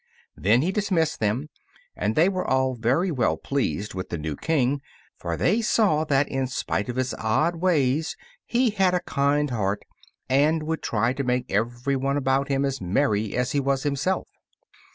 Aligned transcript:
Then 0.35 0.63
he 0.63 0.71
dismissed 0.71 1.19
them, 1.19 1.49
and 1.95 2.15
they 2.15 2.27
were 2.27 2.43
all 2.43 2.73
very 2.73 3.11
well 3.11 3.37
pleased 3.37 3.93
with 3.93 4.09
the 4.09 4.17
new 4.17 4.35
King, 4.35 4.81
for 5.15 5.37
they 5.37 5.61
saw 5.61 6.05
that, 6.05 6.27
in 6.27 6.47
spite 6.47 6.89
of 6.89 6.95
his 6.95 7.13
odd 7.19 7.57
ways, 7.57 8.17
he 8.47 8.71
had 8.71 8.95
a 8.95 9.01
kind 9.01 9.51
heart, 9.51 9.85
and 10.27 10.63
would 10.63 10.81
try 10.81 11.13
to 11.13 11.23
make 11.23 11.51
every 11.51 11.95
one 11.95 12.17
about 12.17 12.47
him 12.47 12.65
as 12.65 12.81
merry 12.81 13.37
as 13.37 13.51
he 13.51 13.59
was 13.59 13.83
himself. 13.83 14.27